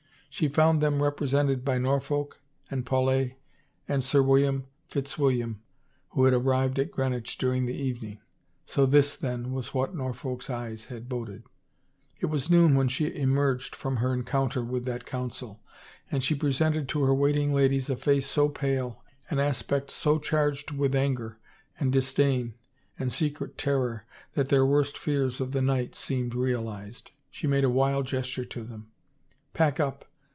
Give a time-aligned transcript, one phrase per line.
[0.33, 2.39] She found them represented by Norfolk
[2.71, 3.33] and Paulet
[3.85, 5.61] and Sir William Fitzwilliam
[6.11, 8.19] who had arrived at Greenwich during the evening.
[8.65, 11.43] So this, then, was what Norfolk's eyes had boded!
[12.21, 15.59] It was noon when she emerged from her encounter with that council
[16.09, 20.71] and she presented to her waiting ladies a face so pale, an aspect so charged
[20.71, 21.39] with anger
[21.77, 22.53] and dis dain
[22.97, 24.05] and secret terror,
[24.35, 27.11] that their worst fears of the night seemed realized.
[27.29, 28.87] She made a wild gesture to them."
[29.53, 30.05] Pack up.